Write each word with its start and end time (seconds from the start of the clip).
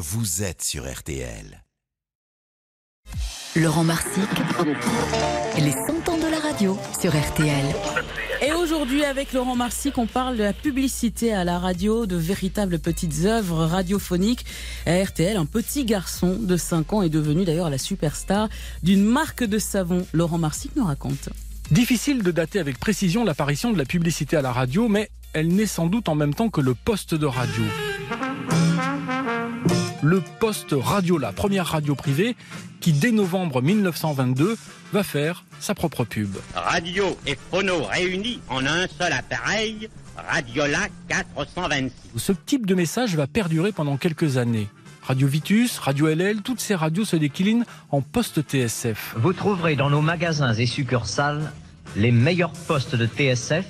vous 0.00 0.44
êtes 0.44 0.62
sur 0.62 0.88
RTL. 0.88 1.64
Laurent 3.56 3.82
Marsic, 3.82 4.28
les 5.58 5.72
100 5.72 6.08
ans 6.08 6.18
de 6.18 6.30
la 6.30 6.38
radio 6.38 6.78
sur 7.00 7.10
RTL. 7.10 7.66
Et 8.46 8.52
aujourd'hui, 8.52 9.04
avec 9.04 9.32
Laurent 9.32 9.56
Marsic, 9.56 9.98
on 9.98 10.06
parle 10.06 10.36
de 10.36 10.44
la 10.44 10.52
publicité 10.52 11.34
à 11.34 11.42
la 11.42 11.58
radio, 11.58 12.06
de 12.06 12.14
véritables 12.14 12.78
petites 12.78 13.24
œuvres 13.24 13.64
radiophoniques. 13.64 14.46
À 14.86 15.02
RTL, 15.02 15.36
un 15.36 15.46
petit 15.46 15.84
garçon 15.84 16.36
de 16.38 16.56
5 16.56 16.92
ans 16.92 17.02
est 17.02 17.08
devenu 17.08 17.44
d'ailleurs 17.44 17.68
la 17.68 17.78
superstar 17.78 18.48
d'une 18.84 19.02
marque 19.02 19.42
de 19.42 19.58
savon. 19.58 20.06
Laurent 20.12 20.38
Marsic 20.38 20.76
nous 20.76 20.84
raconte. 20.84 21.30
Difficile 21.72 22.22
de 22.22 22.30
dater 22.30 22.60
avec 22.60 22.78
précision 22.78 23.24
l'apparition 23.24 23.72
de 23.72 23.78
la 23.78 23.84
publicité 23.84 24.36
à 24.36 24.42
la 24.42 24.52
radio, 24.52 24.86
mais 24.86 25.10
elle 25.32 25.48
naît 25.48 25.66
sans 25.66 25.88
doute 25.88 26.08
en 26.08 26.14
même 26.14 26.34
temps 26.34 26.50
que 26.50 26.60
le 26.60 26.74
poste 26.74 27.16
de 27.16 27.26
radio. 27.26 27.64
Le 30.02 30.20
poste 30.20 30.74
radio, 30.78 31.18
la 31.18 31.32
première 31.32 31.66
radio 31.66 31.96
privée, 31.96 32.36
qui 32.80 32.92
dès 32.92 33.10
novembre 33.10 33.62
1922 33.62 34.56
va 34.92 35.02
faire 35.02 35.44
sa 35.58 35.74
propre 35.74 36.04
pub. 36.04 36.36
Radio 36.54 37.18
et 37.26 37.36
phono 37.50 37.82
réunis 37.82 38.40
en 38.48 38.64
un 38.64 38.86
seul 38.86 39.12
appareil, 39.12 39.88
Radiola 40.16 40.86
426. 41.08 41.90
Ce 42.16 42.32
type 42.32 42.64
de 42.64 42.76
message 42.76 43.16
va 43.16 43.26
perdurer 43.26 43.72
pendant 43.72 43.96
quelques 43.96 44.36
années. 44.36 44.68
Radio 45.02 45.26
Vitus, 45.26 45.78
Radio 45.78 46.06
LL, 46.06 46.42
toutes 46.42 46.60
ces 46.60 46.76
radios 46.76 47.04
se 47.04 47.16
déclinent 47.16 47.64
en 47.90 48.00
poste 48.00 48.42
TSF. 48.42 49.14
Vous 49.16 49.32
trouverez 49.32 49.74
dans 49.74 49.90
nos 49.90 50.02
magasins 50.02 50.54
et 50.54 50.66
succursales 50.66 51.52
les 51.96 52.12
meilleurs 52.12 52.52
postes 52.52 52.94
de 52.94 53.06
TSF 53.06 53.64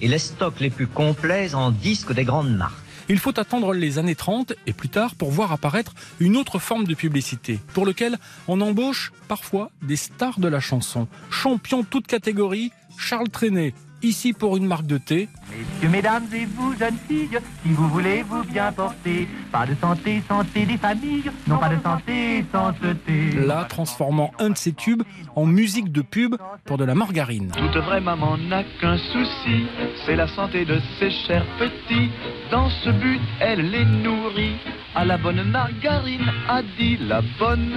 et 0.00 0.06
les 0.06 0.18
stocks 0.18 0.60
les 0.60 0.70
plus 0.70 0.86
complets 0.86 1.54
en 1.54 1.72
disques 1.72 2.12
des 2.12 2.24
grandes 2.24 2.54
marques. 2.54 2.87
Il 3.10 3.18
faut 3.18 3.38
attendre 3.40 3.72
les 3.72 3.98
années 3.98 4.14
30 4.14 4.52
et 4.66 4.74
plus 4.74 4.90
tard 4.90 5.14
pour 5.14 5.30
voir 5.30 5.50
apparaître 5.52 5.94
une 6.20 6.36
autre 6.36 6.58
forme 6.58 6.84
de 6.84 6.94
publicité, 6.94 7.58
pour 7.72 7.86
lequel 7.86 8.18
on 8.48 8.60
embauche 8.60 9.12
parfois 9.28 9.70
des 9.82 9.96
stars 9.96 10.40
de 10.40 10.48
la 10.48 10.60
chanson. 10.60 11.08
Champion 11.30 11.84
toute 11.84 12.06
catégorie, 12.06 12.70
Charles 12.98 13.30
Trenet, 13.30 13.72
ici 14.02 14.32
pour 14.32 14.56
une 14.56 14.66
marque 14.66 14.86
de 14.86 14.98
thé. 14.98 15.28
Messieurs, 15.50 15.88
mesdames 15.88 16.26
et 16.32 16.44
vous, 16.44 16.74
jeunes 16.78 16.98
filles, 17.08 17.38
si 17.62 17.72
vous 17.72 17.88
voulez 17.88 18.22
vous 18.22 18.44
bien 18.44 18.72
porter, 18.72 19.28
pas 19.50 19.66
de 19.66 19.74
santé, 19.80 20.22
santé 20.28 20.66
des 20.66 20.76
familles, 20.76 21.30
non 21.46 21.58
pas 21.58 21.68
de 21.68 21.82
santé, 21.82 22.44
santé. 22.52 23.46
Là, 23.46 23.64
transformant 23.64 24.32
un 24.38 24.50
de 24.50 24.56
ses 24.56 24.72
tubes 24.72 25.02
en 25.36 25.46
musique 25.46 25.90
de 25.92 26.02
pub 26.02 26.36
pour 26.64 26.78
de 26.78 26.84
la 26.84 26.94
margarine. 26.94 27.50
Toute 27.56 27.82
vraie 27.82 28.00
maman 28.00 28.36
n'a 28.36 28.62
qu'un 28.80 28.98
souci, 28.98 29.66
c'est 30.04 30.16
la 30.16 30.28
santé 30.28 30.64
de 30.64 30.78
ses 30.98 31.10
chers 31.10 31.46
petits. 31.58 32.10
Dans 32.50 32.70
ce 32.70 32.90
but, 32.90 33.20
elle 33.40 33.70
les 33.70 33.84
nourrit. 33.84 34.56
À 34.94 35.04
la 35.04 35.18
bonne 35.18 35.42
margarine, 35.44 36.32
a 36.48 36.62
dit 36.62 36.96
la 36.96 37.22
bonne, 37.38 37.72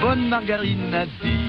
bonne 0.00 0.28
margarine 0.28 0.94
a 0.94 1.06
dit. 1.06 1.47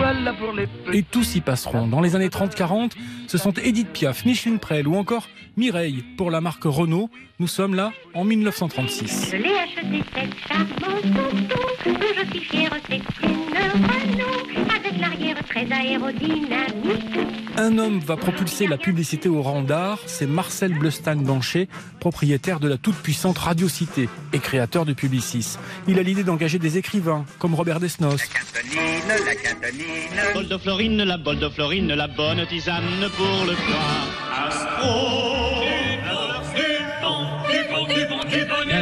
Voilà 0.00 0.32
pour 0.32 0.52
les 0.52 0.66
petits. 0.66 0.98
Et 0.98 1.02
tous 1.02 1.36
y 1.36 1.42
passeront. 1.42 1.86
Dans 1.86 2.00
les 2.00 2.16
années 2.16 2.28
30-40, 2.28 2.92
ce 3.26 3.36
sont 3.36 3.52
Edith 3.62 3.90
Piaf, 3.92 4.24
Micheline 4.24 4.58
Prel 4.58 4.88
ou 4.88 4.96
encore 4.96 5.28
Mireille 5.58 6.02
pour 6.16 6.30
la 6.30 6.40
marque 6.40 6.64
Renault. 6.64 7.10
Nous 7.38 7.48
sommes 7.48 7.74
là 7.74 7.92
en 8.14 8.24
1936. 8.24 9.28
Je 9.30 9.36
l'ai 9.36 9.58
acheté 9.58 10.02
cette 10.14 10.34
charmante 10.48 11.04
auto, 11.04 11.60
dont 11.84 12.00
je 12.16 12.30
suis 12.30 12.40
fière, 12.46 12.70
c'est 12.88 12.96
une 12.96 13.34
Renault, 13.52 14.46
avec 14.74 14.98
l'arrière 14.98 15.36
très 15.44 15.70
aérodynamique. 15.70 17.49
Un 17.56 17.78
homme 17.78 17.98
va 18.00 18.16
propulser 18.16 18.66
la 18.66 18.78
publicité 18.78 19.28
au 19.28 19.42
rang 19.42 19.62
d'art, 19.62 19.98
c'est 20.06 20.26
Marcel 20.26 20.72
Bleustein-Bancher, 20.78 21.68
propriétaire 21.98 22.60
de 22.60 22.68
la 22.68 22.76
toute-puissante 22.76 23.38
Radio 23.38 23.68
Cité 23.68 24.08
et 24.32 24.38
créateur 24.38 24.84
de 24.84 24.92
Publicis. 24.92 25.56
Il 25.88 25.98
a 25.98 26.02
l'idée 26.02 26.22
d'engager 26.22 26.58
des 26.58 26.78
écrivains 26.78 27.24
comme 27.38 27.54
Robert 27.54 27.80
Desnos, 27.80 28.16
Cantonine, 28.16 29.08
la 29.08 29.34
cantonine. 29.34 30.34
Bol 30.34 30.48
de 30.48 30.58
Florine, 30.58 31.02
la 31.02 31.18
bol 31.18 31.38
de 31.38 31.48
Florine, 31.48 31.92
la 31.94 32.08
bonne 32.08 32.46
tisane 32.46 33.08
pour 33.16 33.46
le 33.46 33.54
foie. 33.54 34.46
Astro, 34.46 35.49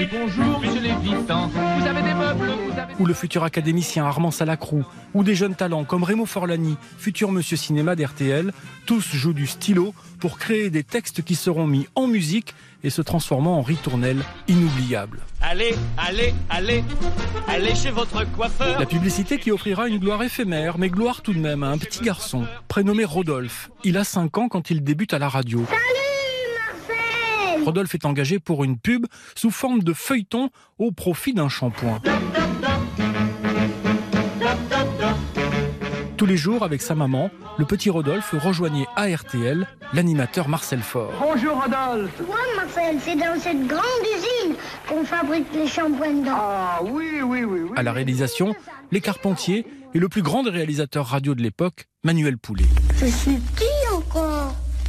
bonjour, 0.07 0.61
monsieur 0.61 0.81
Lévitan. 0.81 1.49
Vous 1.49 1.87
avez 1.87 2.03
des 2.03 2.15
meubles, 2.15 2.51
vous 2.71 2.79
avez 2.79 2.95
ou 2.99 3.07
le 3.07 3.15
futur 3.15 3.45
académicien 3.45 4.05
Armand 4.05 4.31
Salacrou, 4.31 4.85
ou 5.15 5.25
des 5.25 5.35
jeunes 5.35 5.55
talents 5.55 5.85
comme 5.85 6.05
Remo 6.05 6.27
Forlani, 6.27 6.77
futur 6.99 7.33
monsieur 7.33 7.57
cinéma 7.57 7.97
d'RTL, 7.97 8.53
tous 8.87 9.15
jouent 9.15 9.33
du 9.33 9.47
stylo 9.47 9.95
pour 10.19 10.39
créer 10.39 10.71
des 10.71 10.83
textes 10.83 11.23
qui 11.23 11.35
seront 11.35 11.67
mis 11.67 11.87
en 11.95 12.07
musique 12.07 12.55
et 12.85 12.91
se 12.91 13.03
transformant 13.03 13.59
en 13.59 13.63
ritournelles 13.63 14.23
inoubliables. 14.47 15.21
Allez, 15.41 15.75
allez, 15.97 16.35
allez, 16.49 16.85
allez 17.49 17.75
chez 17.75 17.91
votre 17.91 18.25
coiffeur. 18.33 18.79
La 18.79 18.87
publicité 18.87 19.39
qui 19.39 19.51
offrira 19.51 19.89
une 19.89 19.99
gloire 19.99 20.23
éphémère, 20.23 20.79
mais 20.79 20.89
gloire 20.89 21.23
tout 21.23 21.33
de 21.33 21.41
même 21.41 21.63
à 21.63 21.69
un 21.69 21.79
petit 21.79 22.03
garçon, 22.03 22.45
prénommé 22.69 23.05
Rodolphe. 23.05 23.71
Il 23.85 23.97
a 23.97 24.05
5 24.05 24.39
ans 24.39 24.49
quand 24.49 24.71
il 24.71 24.83
débute 24.83 25.15
à 25.15 25.19
la 25.19 25.29
radio. 25.29 25.65
Rodolphe 27.69 27.95
est 27.95 28.07
engagé 28.07 28.39
pour 28.39 28.65
une 28.65 28.79
pub 28.79 29.05
sous 29.35 29.51
forme 29.51 29.83
de 29.83 29.93
feuilleton 29.93 30.49
au 30.79 30.91
profit 30.91 31.35
d'un 31.35 31.51
shampoing. 31.51 32.01
Tous 36.17 36.25
les 36.25 36.39
jours, 36.39 36.63
avec 36.63 36.81
sa 36.81 36.95
maman, 36.95 37.31
le 37.59 37.67
petit 37.67 37.91
Rodolphe 37.91 38.35
rejoignait 38.39 38.87
à 38.97 39.15
RTL 39.15 39.67
l'animateur 39.93 40.49
Marcel 40.49 40.81
Faure. 40.81 41.13
Bonjour 41.21 41.63
Rodolphe. 41.63 42.19
Ouais, 42.21 42.57
Marcel, 42.57 42.97
c'est 43.03 43.17
dans 43.17 43.39
cette 43.39 43.67
grande 43.67 43.83
usine 44.17 44.57
qu'on 44.89 45.05
fabrique 45.05 45.53
les 45.53 45.67
shampoings 45.67 46.21
dedans. 46.21 46.39
Ah 46.39 46.81
oui, 46.83 47.21
oui, 47.23 47.45
oui, 47.45 47.61
oui. 47.65 47.71
À 47.77 47.83
la 47.83 47.93
réalisation, 47.93 48.57
les 48.93 49.03
Carpentiers 49.03 49.67
et 49.93 49.99
le 49.99 50.09
plus 50.09 50.23
grand 50.23 50.43
des 50.43 50.51
réalisateurs 50.51 51.05
radio 51.05 51.35
de 51.35 51.43
l'époque, 51.43 51.85
Manuel 52.03 52.39
Poulet. 52.39 52.65
Je 52.99 53.07
suis 53.07 53.37
petit 53.37 53.65
encore, 53.67 53.68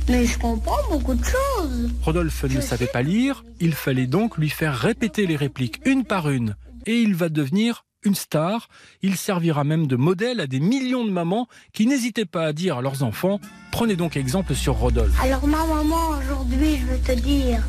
mais 0.09 0.25
je 0.25 0.37
comprends 0.39 0.77
beaucoup 0.89 1.13
de 1.13 1.23
choses. 1.23 1.89
Rodolphe 2.01 2.43
ne 2.43 2.61
savait 2.61 2.87
pas 2.87 3.01
lire, 3.01 3.43
il 3.59 3.73
fallait 3.73 4.07
donc 4.07 4.37
lui 4.37 4.49
faire 4.49 4.75
répéter 4.75 5.27
les 5.27 5.35
répliques 5.35 5.79
une 5.85 6.03
par 6.03 6.29
une, 6.29 6.55
et 6.85 6.99
il 7.01 7.15
va 7.15 7.29
devenir 7.29 7.85
une 8.03 8.15
star. 8.15 8.69
Il 9.01 9.15
servira 9.15 9.63
même 9.63 9.87
de 9.87 9.95
modèle 9.95 10.39
à 10.39 10.47
des 10.47 10.59
millions 10.59 11.05
de 11.05 11.11
mamans 11.11 11.47
qui 11.73 11.85
n'hésitaient 11.85 12.25
pas 12.25 12.45
à 12.45 12.53
dire 12.53 12.77
à 12.77 12.81
leurs 12.81 13.03
enfants 13.03 13.39
Prenez 13.71 13.95
donc 13.95 14.17
exemple 14.17 14.55
sur 14.55 14.75
Rodolphe. 14.75 15.21
Alors 15.21 15.45
ma 15.47 15.65
maman, 15.65 16.09
aujourd'hui, 16.17 16.77
je 16.77 16.85
veux 16.85 16.99
te 16.99 17.11
dire, 17.11 17.61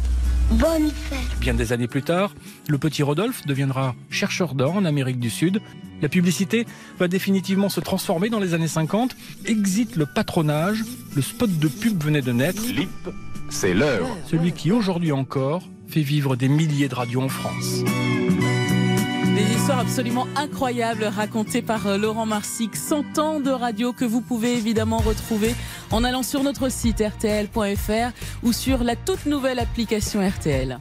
bonne 0.51 0.91
fête. 0.91 1.41
Bien 1.41 1.55
des 1.55 1.73
années 1.73 1.89
plus 1.89 2.03
tard, 2.03 2.35
le 2.69 2.79
petit 2.79 3.03
Rodolphe 3.03 3.47
deviendra 3.47 3.95
chercheur 4.11 4.55
d'or 4.55 4.77
en 4.77 4.85
Amérique 4.85 5.21
du 5.21 5.31
Sud. 5.31 5.61
La 6.03 6.09
publicité 6.09 6.67
va 6.99 7.09
définitivement 7.09 7.69
se 7.69 7.81
transformer 7.81 8.31
dans 8.31 8.41
les 8.41 8.55
années 8.55 8.69
50. 8.69 9.17
Exit 9.47 9.97
le 9.97 10.07
patronage, 10.07 10.85
le 11.15 11.23
spot 11.23 11.51
de 11.59 11.69
pub 11.69 12.03
venait 12.03 12.23
de 12.23 12.33
naître. 12.33 12.63
Lip, 12.67 12.89
c'est 13.49 13.75
l'heure. 13.75 14.07
Celui 14.27 14.53
qui 14.53 14.73
aujourd'hui 14.73 15.13
encore 15.13 15.63
fait 15.89 16.03
vivre 16.03 16.37
des 16.37 16.49
milliers 16.49 16.89
de 16.89 16.95
radios 16.95 17.23
en 17.23 17.29
France. 17.29 17.83
Des 19.35 19.55
histoires 19.55 19.79
absolument 19.79 20.27
incroyables 20.37 21.05
racontées 21.05 21.63
par 21.63 21.87
euh, 21.87 21.97
Laurent 21.97 22.27
Marsic. 22.27 22.75
100 22.75 23.19
ans 23.19 23.41
de 23.41 23.51
radio 23.51 23.93
que 23.93 24.05
vous 24.05 24.21
pouvez 24.21 24.57
évidemment 24.57 24.99
retrouver 24.99 25.55
en 25.91 26.05
allant 26.05 26.23
sur 26.23 26.43
notre 26.43 26.71
site 26.71 27.01
rtl.fr 27.01 28.13
ou 28.43 28.53
sur 28.53 28.85
la 28.85 28.97
toute 28.97 29.27
nouvelle 29.27 29.59
application 29.59 30.27
RTL. 30.27 30.79